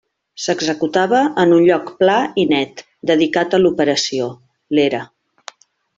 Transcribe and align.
S'executava 0.43 1.19
en 1.43 1.53
un 1.57 1.67
lloc 1.67 1.91
pla 1.99 2.17
i 2.43 2.45
net, 2.53 2.83
dedicat 3.11 3.57
a 3.59 3.61
l'operació: 3.63 4.31
l'era. 4.79 5.03